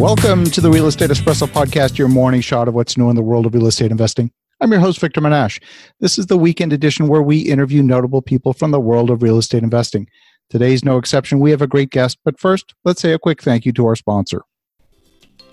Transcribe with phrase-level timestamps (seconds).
[0.00, 3.22] Welcome to the Real Estate Espresso Podcast, your morning shot of what's new in the
[3.22, 4.32] world of real estate investing.
[4.58, 5.60] I'm your host, Victor Menasce.
[6.00, 9.36] This is the weekend edition where we interview notable people from the world of real
[9.36, 10.08] estate investing.
[10.48, 11.38] Today's no exception.
[11.38, 13.94] We have a great guest, but first, let's say a quick thank you to our
[13.94, 14.40] sponsor.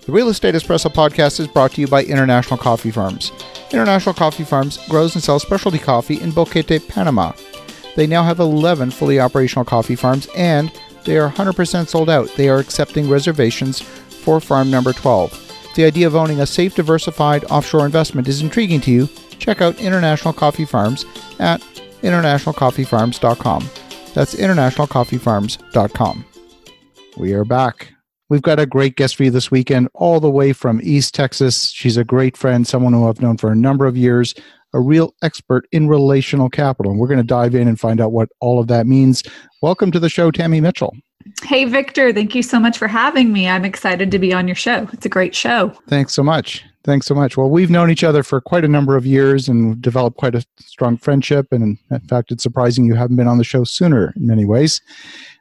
[0.06, 3.30] The Real Estate Espresso Podcast is brought to you by International Coffee Farms.
[3.70, 7.32] International Coffee Farms grows and sells specialty coffee in Boquete, Panama.
[7.96, 10.72] They now have 11 fully operational coffee farms and
[11.04, 12.34] they are 100% sold out.
[12.36, 13.82] They are accepting reservations
[14.28, 15.32] for farm number 12.
[15.70, 19.62] If the idea of owning a safe, diversified offshore investment is intriguing to you, check
[19.62, 21.06] out International Coffee Farms
[21.38, 21.62] at
[22.02, 23.70] internationalcoffeefarms.com.
[24.12, 26.26] That's internationalcoffeefarms.com.
[27.16, 27.94] We are back.
[28.28, 31.70] We've got a great guest for you this weekend, all the way from East Texas.
[31.70, 34.34] She's a great friend, someone who I've known for a number of years,
[34.74, 36.92] a real expert in relational capital.
[36.92, 39.22] And we're going to dive in and find out what all of that means.
[39.62, 40.94] Welcome to the show, Tammy Mitchell.
[41.42, 43.48] Hey, Victor, thank you so much for having me.
[43.48, 44.88] I'm excited to be on your show.
[44.92, 45.70] It's a great show.
[45.88, 46.64] Thanks so much.
[46.84, 47.36] Thanks so much.
[47.36, 50.46] Well, we've known each other for quite a number of years and developed quite a
[50.58, 51.48] strong friendship.
[51.50, 54.80] And in fact, it's surprising you haven't been on the show sooner in many ways.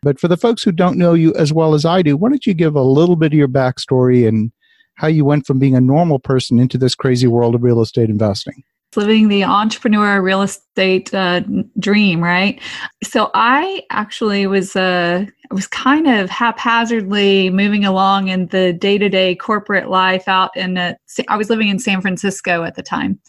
[0.01, 2.45] But for the folks who don't know you as well as I do, why don't
[2.45, 4.51] you give a little bit of your backstory and
[4.95, 8.09] how you went from being a normal person into this crazy world of real estate
[8.09, 8.63] investing?
[8.97, 11.41] Living the entrepreneur real estate uh,
[11.79, 12.59] dream, right?
[13.03, 19.07] So I actually was uh, was kind of haphazardly moving along in the day to
[19.07, 20.77] day corporate life out in.
[20.77, 20.97] A,
[21.29, 23.19] I was living in San Francisco at the time.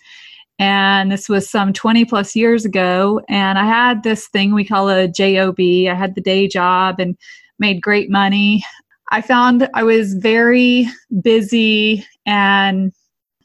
[0.58, 3.20] And this was some 20 plus years ago.
[3.28, 5.60] And I had this thing we call a JOB.
[5.60, 7.16] I had the day job and
[7.60, 8.64] made great money.
[9.10, 10.86] I found I was very
[11.22, 12.92] busy and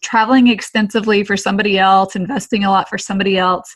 [0.04, 3.76] traveling extensively for somebody else, investing a lot for somebody else.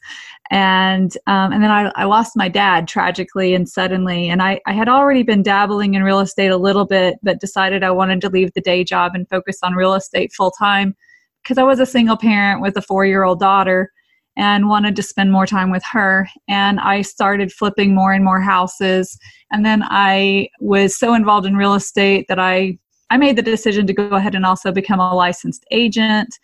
[0.50, 4.30] And um, and then I, I lost my dad tragically and suddenly.
[4.30, 7.84] And I, I had already been dabbling in real estate a little bit, but decided
[7.84, 10.96] I wanted to leave the day job and focus on real estate full time
[11.44, 13.92] because I was a single parent with a four year old daughter
[14.38, 16.30] and wanted to spend more time with her.
[16.48, 19.18] And I started flipping more and more houses.
[19.52, 22.78] And then I was so involved in real estate that I
[23.10, 26.38] I made the decision to go ahead and also become a licensed agent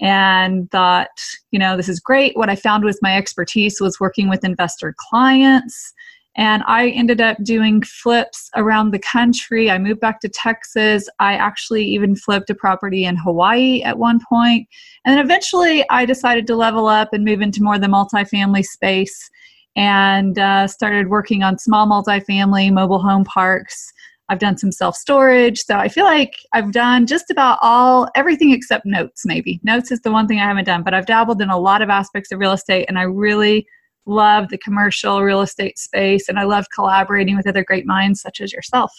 [0.00, 1.08] and thought,
[1.50, 2.36] you know, this is great.
[2.36, 5.94] What I found was my expertise was working with investor clients.
[6.38, 9.70] And I ended up doing flips around the country.
[9.70, 11.08] I moved back to Texas.
[11.18, 14.68] I actually even flipped a property in Hawaii at one point.
[15.06, 18.64] And then eventually I decided to level up and move into more of the multifamily
[18.66, 19.30] space
[19.76, 23.92] and uh, started working on small multifamily mobile home parks
[24.28, 25.62] I've done some self storage.
[25.62, 29.60] So I feel like I've done just about all, everything except notes, maybe.
[29.62, 31.90] Notes is the one thing I haven't done, but I've dabbled in a lot of
[31.90, 33.66] aspects of real estate and I really
[34.06, 38.40] love the commercial real estate space and I love collaborating with other great minds such
[38.40, 38.92] as yourself.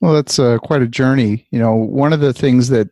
[0.00, 1.46] Well, that's uh, quite a journey.
[1.50, 2.88] You know, one of the things that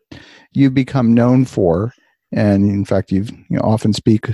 [0.53, 1.93] you've become known for,
[2.33, 4.29] and in fact, you've you know, often speak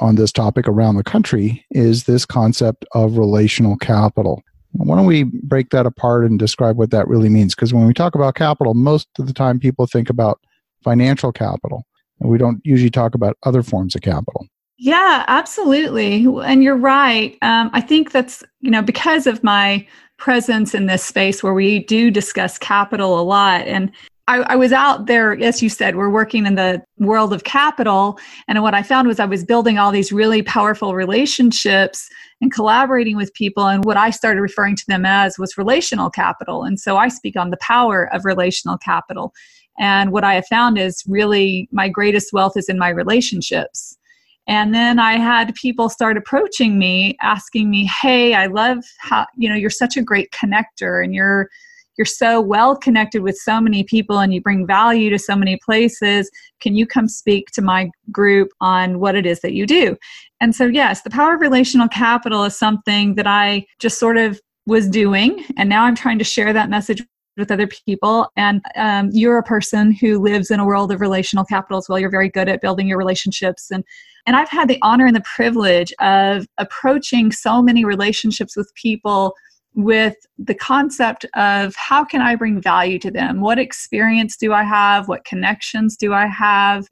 [0.00, 4.42] on this topic around the country, is this concept of relational capital.
[4.76, 7.54] Why don't we break that apart and describe what that really means?
[7.54, 10.40] Because when we talk about capital, most of the time people think about
[10.82, 11.86] financial capital,
[12.20, 14.46] and we don't usually talk about other forms of capital.
[14.76, 16.26] Yeah, absolutely.
[16.44, 17.38] And you're right.
[17.42, 19.86] Um, I think that's, you know, because of my
[20.16, 23.66] presence in this space where we do discuss capital a lot.
[23.66, 23.92] And
[24.26, 28.18] I, I, was out there, as you said, we're working in the world of capital.
[28.48, 32.08] And what I found was I was building all these really powerful relationships
[32.40, 33.66] and collaborating with people.
[33.66, 36.64] And what I started referring to them as was relational capital.
[36.64, 39.34] And so I speak on the power of relational capital.
[39.78, 43.98] And what I have found is really my greatest wealth is in my relationships.
[44.46, 49.48] And then I had people start approaching me asking me, Hey, I love how, you
[49.50, 51.50] know, you're such a great connector and you're,
[51.96, 55.58] you're so well connected with so many people and you bring value to so many
[55.64, 56.30] places.
[56.60, 59.96] Can you come speak to my group on what it is that you do?
[60.40, 64.40] And so, yes, the power of relational capital is something that I just sort of
[64.66, 65.44] was doing.
[65.56, 67.02] And now I'm trying to share that message
[67.36, 68.28] with other people.
[68.36, 71.98] And um, you're a person who lives in a world of relational capital as well.
[71.98, 73.70] You're very good at building your relationships.
[73.70, 73.84] And,
[74.26, 79.34] and I've had the honor and the privilege of approaching so many relationships with people
[79.74, 83.40] with the concept of how can I bring value to them?
[83.40, 85.08] What experience do I have?
[85.08, 86.86] What connections do I have?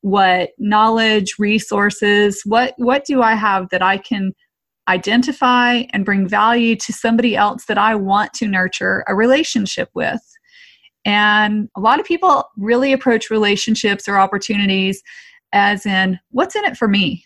[0.00, 4.32] What knowledge, resources, what what do I have that I can
[4.88, 10.20] identify and bring value to somebody else that I want to nurture a relationship with?
[11.06, 15.02] And a lot of people really approach relationships or opportunities
[15.52, 17.24] as in what's in it for me?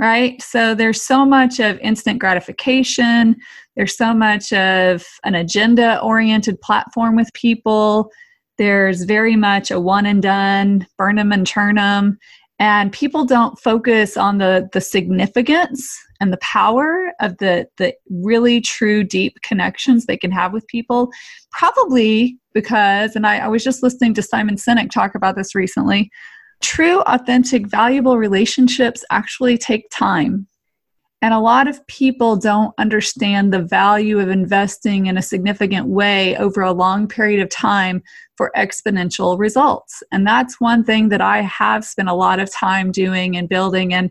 [0.00, 0.40] right?
[0.40, 3.36] So there's so much of instant gratification,
[3.76, 8.10] there's so much of an agenda oriented platform with people
[8.60, 12.18] There's very much a one and done, burn them and churn them.
[12.58, 18.60] And people don't focus on the, the significance and the power of the, the really
[18.60, 21.10] true deep connections they can have with people.
[21.52, 26.10] Probably because, and I, I was just listening to Simon Sinek talk about this recently,
[26.60, 30.46] true, authentic, valuable relationships actually take time.
[31.22, 36.34] And a lot of people don't understand the value of investing in a significant way
[36.36, 38.02] over a long period of time
[38.36, 40.02] for exponential results.
[40.12, 43.92] And that's one thing that I have spent a lot of time doing and building
[43.92, 44.10] and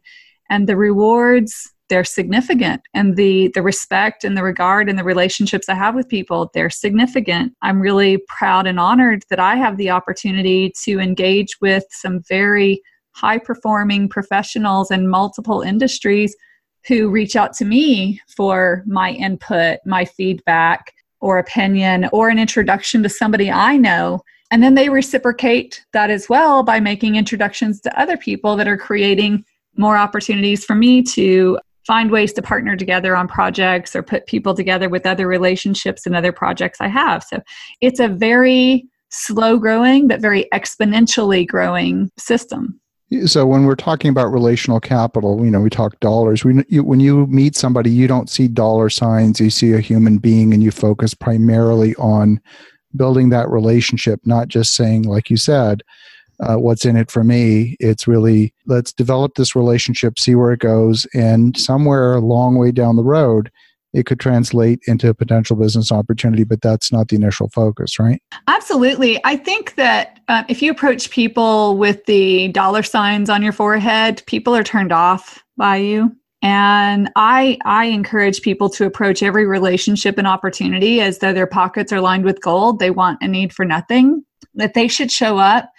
[0.52, 5.70] and the rewards they're significant and the the respect and the regard and the relationships
[5.70, 9.90] i have with people they're significant i'm really proud and honored that i have the
[9.90, 12.82] opportunity to engage with some very
[13.12, 16.36] high performing professionals in multiple industries
[16.88, 23.04] who reach out to me for my input my feedback or opinion or an introduction
[23.04, 24.22] to somebody i know
[24.52, 28.78] and then they reciprocate that as well by making introductions to other people that are
[28.78, 29.46] creating
[29.78, 34.54] more opportunities for me to find ways to partner together on projects or put people
[34.54, 37.24] together with other relationships and other projects I have.
[37.24, 37.42] So
[37.82, 42.79] it's a very slow growing, but very exponentially growing system.
[43.26, 46.46] So when we're talking about relational capital, you know, we talk dollars.
[46.46, 49.40] We, you, when you meet somebody, you don't see dollar signs.
[49.40, 52.40] You see a human being, and you focus primarily on
[52.96, 55.82] building that relationship, not just saying, like you said,
[56.40, 57.76] uh, what's in it for me.
[57.80, 62.72] It's really let's develop this relationship, see where it goes, and somewhere a long way
[62.72, 63.52] down the road,
[63.94, 68.22] it could translate into a potential business opportunity, but that's not the initial focus, right?
[68.48, 69.20] Absolutely.
[69.24, 74.22] I think that uh, if you approach people with the dollar signs on your forehead,
[74.28, 76.16] people are turned off by you.
[76.42, 81.92] And I, I encourage people to approach every relationship and opportunity as though their pockets
[81.92, 82.80] are lined with gold.
[82.80, 85.70] They want a need for nothing, that they should show up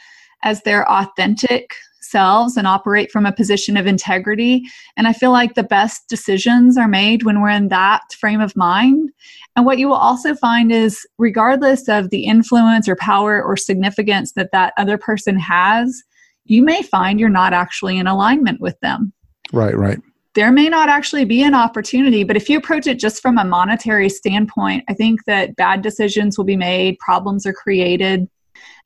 [0.43, 4.63] as their authentic selves and operate from a position of integrity.
[4.97, 8.57] And I feel like the best decisions are made when we're in that frame of
[8.57, 9.11] mind.
[9.57, 14.33] And what you will also find is, regardless of the influence or power or significance
[14.33, 16.03] that that other person has,
[16.45, 19.13] you may find you're not actually in alignment with them.
[19.53, 19.99] Right, right.
[20.35, 23.45] There may not actually be an opportunity, but if you approach it just from a
[23.45, 28.29] monetary standpoint, I think that bad decisions will be made, problems are created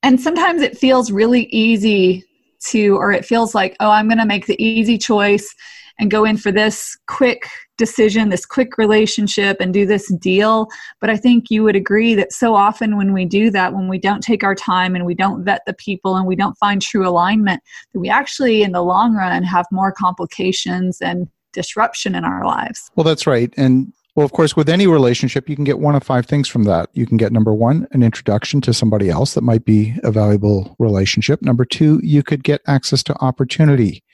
[0.05, 2.25] and sometimes it feels really easy
[2.65, 5.55] to, or it feels like, oh, I'm going to make the easy choice
[5.99, 7.47] and go in for this quick
[7.77, 10.69] decision, this quick relationship, and do this deal.
[11.01, 13.99] But I think you would agree that so often when we do that, when we
[13.99, 17.07] don't take our time and we don't vet the people and we don't find true
[17.07, 17.63] alignment,
[17.93, 22.91] that we actually, in the long run, have more complications and disruption in our lives.
[22.97, 23.53] Well, that's right.
[23.57, 26.65] And well, of course, with any relationship, you can get one of five things from
[26.65, 26.89] that.
[26.93, 30.77] You can get number one, an introduction to somebody else that might be a valuable
[30.79, 31.43] relationship.
[31.43, 34.05] Number two, you could get access to opportunity.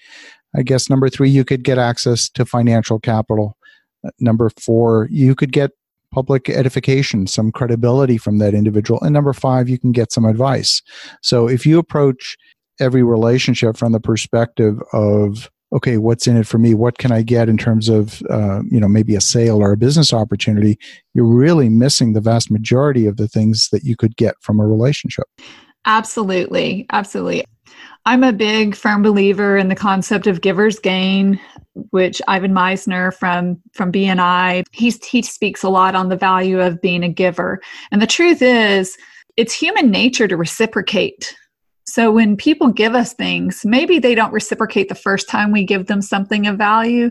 [0.57, 3.57] I guess number three, you could get access to financial capital.
[4.19, 5.73] Number four, you could get
[6.13, 9.01] public edification, some credibility from that individual.
[9.03, 10.83] And number five, you can get some advice.
[11.23, 12.37] So if you approach
[12.81, 16.75] every relationship from the perspective of okay, what's in it for me?
[16.75, 19.77] What can I get in terms of, uh, you know, maybe a sale or a
[19.77, 20.79] business opportunity?
[21.15, 24.67] You're really missing the vast majority of the things that you could get from a
[24.67, 25.27] relationship.
[25.87, 26.87] Absolutely.
[26.91, 27.45] Absolutely.
[28.07, 31.39] I'm a big firm believer in the concept of giver's gain,
[31.91, 36.81] which Ivan Misner from from BNI he he speaks a lot on the value of
[36.81, 37.61] being a giver.
[37.93, 38.97] And the truth is,
[39.37, 41.35] it's human nature to reciprocate
[41.91, 45.87] so when people give us things, maybe they don't reciprocate the first time we give
[45.87, 47.11] them something of value.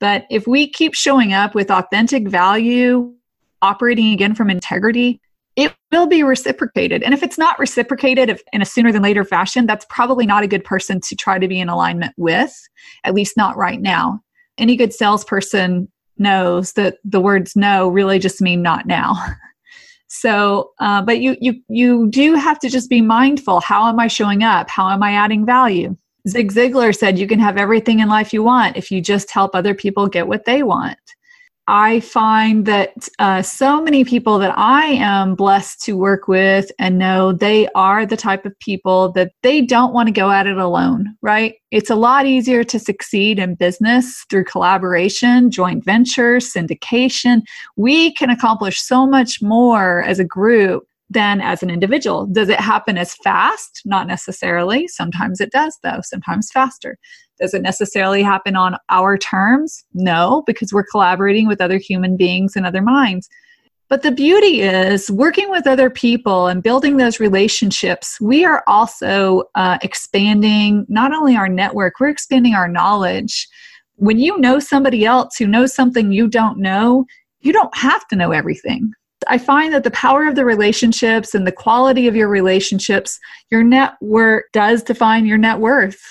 [0.00, 3.14] But if we keep showing up with authentic value,
[3.62, 5.20] operating again from integrity,
[5.54, 7.04] it will be reciprocated.
[7.04, 10.48] And if it's not reciprocated in a sooner than later fashion, that's probably not a
[10.48, 12.52] good person to try to be in alignment with,
[13.04, 14.20] at least not right now.
[14.58, 15.86] Any good salesperson
[16.18, 19.14] knows that the words no really just mean not now.
[20.14, 23.62] So, uh, but you you you do have to just be mindful.
[23.62, 24.68] How am I showing up?
[24.68, 25.96] How am I adding value?
[26.28, 29.54] Zig Ziglar said you can have everything in life you want if you just help
[29.54, 30.98] other people get what they want.
[31.68, 36.98] I find that uh, so many people that I am blessed to work with and
[36.98, 40.56] know they are the type of people that they don't want to go at it
[40.56, 41.54] alone, right?
[41.70, 47.42] It's a lot easier to succeed in business through collaboration, joint venture, syndication.
[47.76, 52.26] We can accomplish so much more as a group than as an individual.
[52.26, 53.82] Does it happen as fast?
[53.84, 54.88] Not necessarily.
[54.88, 56.98] Sometimes it does, though, sometimes faster.
[57.40, 59.84] Does it necessarily happen on our terms?
[59.94, 63.28] No, because we're collaborating with other human beings and other minds.
[63.88, 68.18] But the beauty is working with other people and building those relationships.
[68.22, 73.46] We are also uh, expanding not only our network, we're expanding our knowledge.
[73.96, 77.04] When you know somebody else who knows something you don't know,
[77.42, 78.92] you don't have to know everything.
[79.28, 83.18] I find that the power of the relationships and the quality of your relationships,
[83.50, 86.02] your network does define your net worth.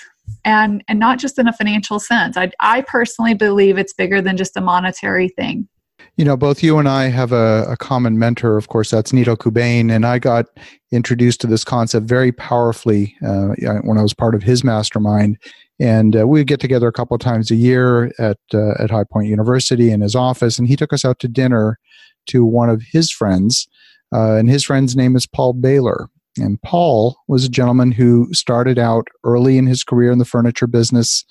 [0.44, 2.36] And, and not just in a financial sense.
[2.36, 5.68] I, I personally believe it's bigger than just a monetary thing.
[6.16, 8.58] You know, both you and I have a, a common mentor.
[8.58, 10.46] Of course, that's Nido Qubein, and I got
[10.90, 15.38] introduced to this concept very powerfully uh, when I was part of his mastermind.
[15.80, 19.04] And uh, we get together a couple of times a year at uh, at High
[19.04, 21.78] Point University in his office, and he took us out to dinner
[22.26, 23.66] to one of his friends,
[24.14, 26.08] uh, and his friend's name is Paul Baylor.
[26.38, 30.66] And Paul was a gentleman who started out early in his career in the furniture
[30.66, 31.24] business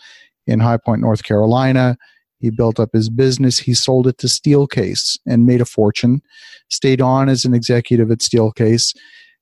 [0.48, 1.98] in High Point, North Carolina.
[2.40, 3.60] He built up his business.
[3.60, 6.22] He sold it to Steelcase and made a fortune.
[6.70, 8.96] Stayed on as an executive at Steelcase.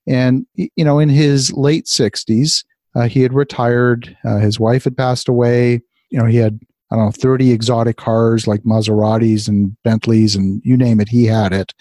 [0.08, 2.64] And, you know, in his late 60s,
[2.96, 4.18] uh, he had retired.
[4.26, 5.82] Uh, his wife had passed away.
[6.10, 6.60] You know, he had
[6.92, 11.26] I don't know, 30 exotic cars like Maseratis and Bentleys and you name it, he
[11.26, 11.74] had it.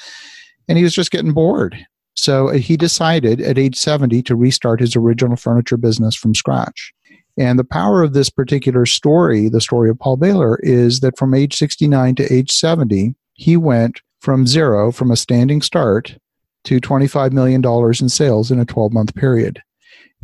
[0.69, 1.87] And he was just getting bored.
[2.19, 6.93] So uh, he decided at age 70 to restart his original furniture business from scratch.
[7.39, 11.33] And the power of this particular story, the story of Paul Baylor, is that from
[11.33, 16.19] age 69 to age 70, he went from zero, from a standing start,
[16.65, 19.63] to $25 million in sales in a 12 month period.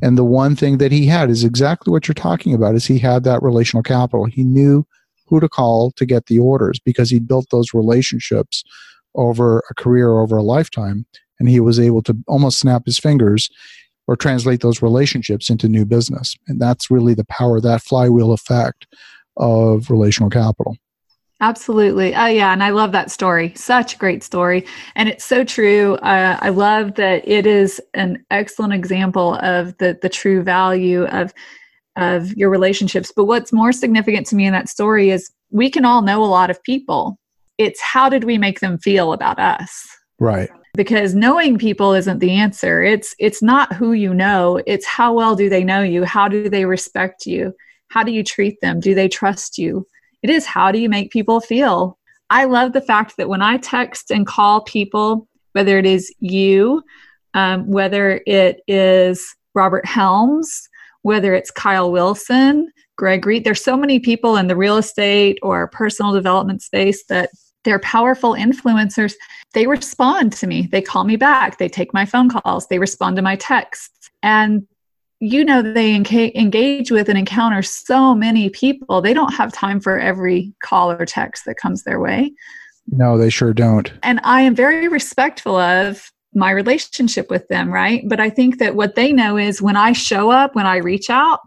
[0.02, 2.98] And the one thing that he had is exactly what you're talking about is he
[2.98, 4.24] had that relational capital.
[4.24, 4.84] He knew
[5.26, 8.64] who to call to get the orders because he built those relationships
[9.14, 11.06] over a career over a lifetime
[11.38, 13.50] and he was able to almost snap his fingers
[14.06, 16.36] or translate those relationships into new business.
[16.46, 18.86] And that's really the power that flywheel effect
[19.36, 20.76] of relational capital.
[21.40, 22.14] Absolutely.
[22.14, 22.52] Oh, yeah.
[22.52, 23.52] And I love that story.
[23.56, 24.64] Such a great story.
[24.94, 25.96] And it's so true.
[25.96, 31.34] Uh, I love that it is an excellent example of the, the true value of,
[31.96, 33.12] of your relationships.
[33.14, 36.26] But what's more significant to me in that story is we can all know a
[36.26, 37.18] lot of people.
[37.58, 39.86] It's how did we make them feel about us?
[40.18, 40.50] Right.
[40.74, 42.82] Because knowing people isn't the answer.
[42.82, 46.04] It's it's not who you know, it's how well do they know you?
[46.04, 47.54] How do they respect you?
[47.88, 48.80] How do you treat them?
[48.80, 49.86] Do they trust you?
[50.22, 51.98] It is how do you make people feel?
[52.30, 56.82] I love the fact that when I text and call people, whether it is you,
[57.34, 60.68] um, whether it is Robert Helms,
[61.02, 65.68] whether it's Kyle Wilson, Greg Reid, there's so many people in the real estate or
[65.68, 67.30] personal development space that
[67.64, 69.14] they're powerful influencers.
[69.52, 70.68] They respond to me.
[70.70, 71.58] They call me back.
[71.58, 72.68] They take my phone calls.
[72.68, 74.10] They respond to my texts.
[74.22, 74.66] And
[75.20, 79.98] you know they engage with and encounter so many people they don't have time for
[79.98, 82.32] every call or text that comes their way
[82.88, 88.02] no they sure don't and i am very respectful of my relationship with them right
[88.08, 91.08] but i think that what they know is when i show up when i reach
[91.08, 91.40] out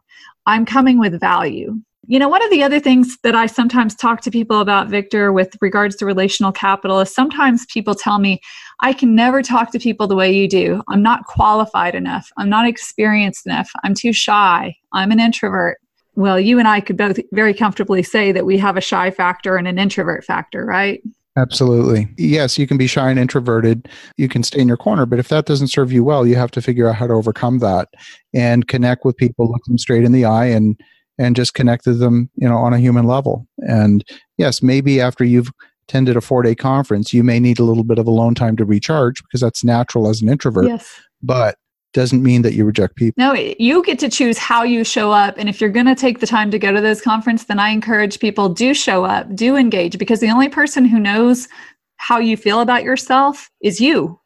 [0.46, 1.78] i'm coming with value
[2.08, 5.34] you know, one of the other things that I sometimes talk to people about, Victor,
[5.34, 8.40] with regards to relational capital is sometimes people tell me,
[8.80, 10.82] I can never talk to people the way you do.
[10.88, 12.30] I'm not qualified enough.
[12.38, 13.70] I'm not experienced enough.
[13.84, 14.74] I'm too shy.
[14.94, 15.80] I'm an introvert.
[16.16, 19.58] Well, you and I could both very comfortably say that we have a shy factor
[19.58, 21.02] and an introvert factor, right?
[21.38, 22.08] Absolutely.
[22.18, 23.90] Yes, you can be shy and introverted.
[24.16, 26.52] You can stay in your corner, but if that doesn't serve you well, you have
[26.52, 27.90] to figure out how to overcome that
[28.34, 30.80] and connect with people, look them straight in the eye and
[31.18, 33.48] and just connected them, you know, on a human level.
[33.68, 34.04] And
[34.38, 35.52] yes, maybe after you've
[35.88, 38.66] attended a four day conference, you may need a little bit of alone time to
[38.66, 40.68] recharge because that's natural as an introvert.
[40.68, 41.00] Yes.
[41.22, 41.58] But
[41.94, 43.16] doesn't mean that you reject people.
[43.18, 45.36] No, you get to choose how you show up.
[45.38, 47.70] And if you're going to take the time to go to those conferences, then I
[47.70, 51.48] encourage people do show up, do engage, because the only person who knows
[51.96, 54.20] how you feel about yourself is you.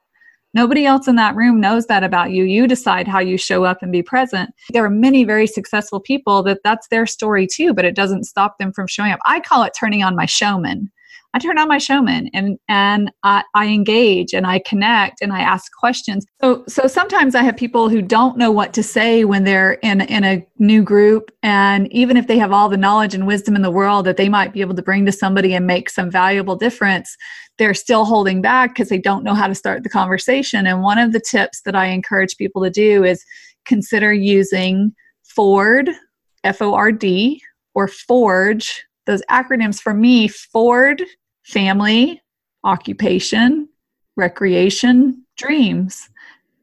[0.53, 2.43] Nobody else in that room knows that about you.
[2.43, 4.53] You decide how you show up and be present.
[4.71, 8.57] There are many very successful people that that's their story too, but it doesn't stop
[8.57, 9.19] them from showing up.
[9.25, 10.91] I call it turning on my showman.
[11.33, 15.39] I turn on my showman and and I, I, engage and I connect and I
[15.39, 16.25] ask questions.
[16.41, 20.01] So so sometimes I have people who don't know what to say when they're in
[20.01, 23.61] in a new group, and even if they have all the knowledge and wisdom in
[23.61, 26.55] the world that they might be able to bring to somebody and make some valuable
[26.55, 27.15] difference,
[27.57, 30.67] they're still holding back because they don't know how to start the conversation.
[30.67, 33.23] And one of the tips that I encourage people to do is
[33.65, 35.89] consider using Ford,
[36.43, 37.41] F O R D,
[37.73, 41.01] or Forge those acronyms for me Ford
[41.51, 42.21] family,
[42.63, 43.67] occupation,
[44.15, 46.09] recreation, dreams.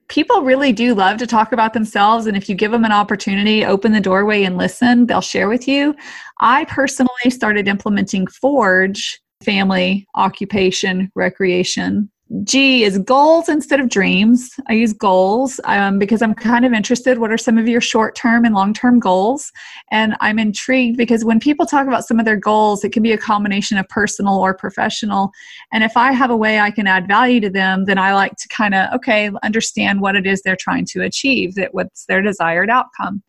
[0.08, 3.64] People really do love to talk about themselves, and if you give them an opportunity,
[3.64, 5.94] open the doorway and listen, they'll share with you.
[6.40, 12.10] I personally started implementing Forge family, occupation, recreation
[12.44, 14.54] G is goals instead of dreams.
[14.68, 17.18] I use goals um, because I'm kind of interested.
[17.18, 19.50] What are some of your short term and long term goals?
[19.90, 23.12] And I'm intrigued because when people talk about some of their goals, it can be
[23.12, 25.30] a combination of personal or professional.
[25.72, 28.36] And if I have a way I can add value to them, then I like
[28.36, 32.20] to kind of, okay, understand what it is they're trying to achieve, that what's their
[32.20, 33.22] desired outcome.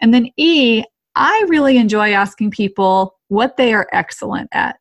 [0.00, 0.82] And then E,
[1.14, 4.78] I really enjoy asking people what they are excellent at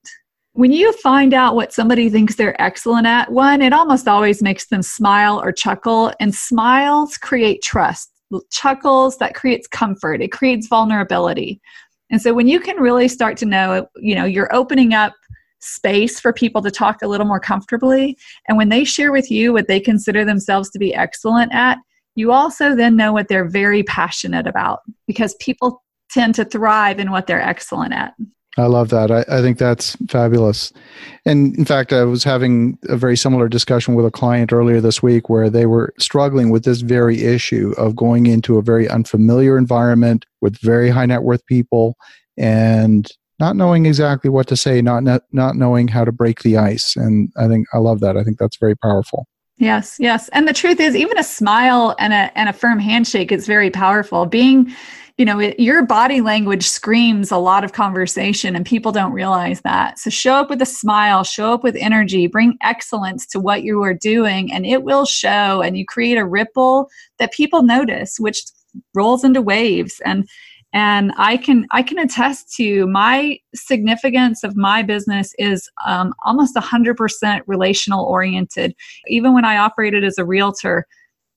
[0.56, 4.68] when you find out what somebody thinks they're excellent at, one, it almost always makes
[4.68, 8.10] them smile or chuckle, and smiles create trust.
[8.52, 11.60] Chuckles, that creates comfort, it creates vulnerability.
[12.10, 15.14] And so when you can really start to know, you know, you're opening up
[15.60, 19.52] space for people to talk a little more comfortably, and when they share with you
[19.52, 21.80] what they consider themselves to be excellent at,
[22.16, 27.12] you also then know what they're very passionate about because people tend to thrive in
[27.12, 28.14] what they're excellent at.
[28.58, 29.12] I love that.
[29.12, 30.72] I, I, think that's fabulous.
[31.26, 35.04] And in fact, I was having a very similar discussion with a client earlier this
[35.04, 39.58] week where they were struggling with this very issue of going into a very unfamiliar
[39.58, 41.98] environment with very high net worth people
[42.38, 43.10] and
[43.40, 46.96] not knowing exactly what to say, not, not, not knowing how to break the ice.
[46.96, 48.16] And I think I love that.
[48.16, 49.28] I think that's very powerful.
[49.58, 50.30] Yes, yes.
[50.30, 53.70] And the truth is, even a smile and a, and a firm handshake is very
[53.70, 54.26] powerful.
[54.26, 54.74] Being
[55.18, 59.62] you know, it, your body language screams a lot of conversation and people don't realize
[59.62, 59.98] that.
[59.98, 63.82] So show up with a smile, show up with energy, bring excellence to what you
[63.84, 65.62] are doing, and it will show.
[65.62, 68.44] And you create a ripple that people notice, which
[68.94, 70.02] rolls into waves.
[70.06, 70.28] And
[70.74, 76.56] and i can i can attest to my significance of my business is um, almost
[76.56, 78.76] 100% relational oriented
[79.08, 80.86] even when i operated as a realtor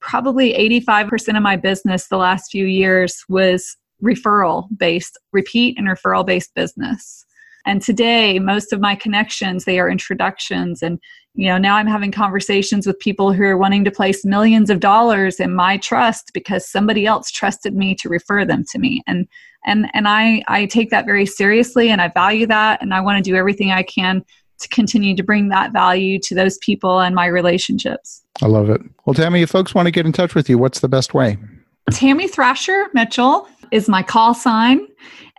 [0.01, 6.25] probably 85% of my business the last few years was referral based, repeat and referral
[6.25, 7.25] based business.
[7.65, 10.81] And today, most of my connections, they are introductions.
[10.81, 10.97] And,
[11.35, 14.79] you know, now I'm having conversations with people who are wanting to place millions of
[14.79, 19.03] dollars in my trust because somebody else trusted me to refer them to me.
[19.07, 19.27] And,
[19.65, 22.81] and, and I, I take that very seriously and I value that.
[22.81, 24.23] And I want to do everything I can
[24.59, 28.23] to continue to bring that value to those people and my relationships.
[28.41, 28.81] I love it.
[29.05, 31.37] Well, Tammy, if folks want to get in touch with you, what's the best way?
[31.91, 34.87] Tammy Thrasher Mitchell is my call sign.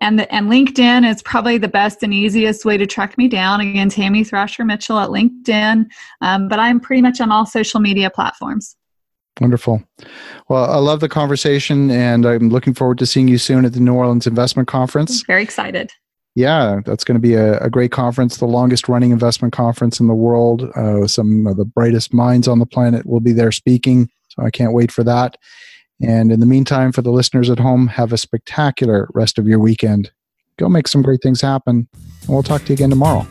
[0.02, 3.60] And, the, and LinkedIn is probably the best and easiest way to track me down.
[3.60, 5.86] Again, Tammy Thrasher Mitchell at LinkedIn.
[6.22, 8.76] Um, but I'm pretty much on all social media platforms.
[9.40, 9.82] Wonderful.
[10.48, 13.80] Well, I love the conversation, and I'm looking forward to seeing you soon at the
[13.80, 15.22] New Orleans Investment Conference.
[15.22, 15.90] Very excited.
[16.40, 20.06] Yeah, that's going to be a, a, great conference, the longest running investment conference in
[20.06, 20.62] the world.
[20.74, 24.08] Uh, some of the brightest minds on the planet will be there speaking.
[24.28, 25.36] So I can't wait for that.
[26.00, 29.58] And in the meantime, for the listeners at home, have a spectacular rest of your
[29.58, 30.10] weekend.
[30.56, 31.86] Go make some great things happen.
[32.22, 33.26] And we'll talk to you again tomorrow.